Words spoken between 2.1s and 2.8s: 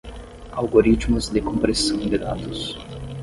dados.